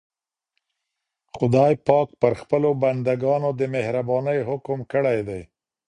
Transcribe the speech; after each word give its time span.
خدای 1.37 1.73
پاک 1.87 2.09
پر 2.21 2.33
خپلو 2.41 2.69
بندګانو 2.81 3.49
د 3.59 3.61
مهربانۍ 3.75 4.39
حکم 4.49 4.79
کړی 4.91 5.19
دی. 5.27 5.41